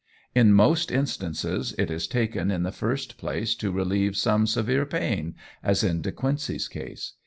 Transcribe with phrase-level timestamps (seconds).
[0.33, 5.35] In most instances it is taken in the first place to relieve some severe pain,
[5.61, 7.13] as in De Quincey's case.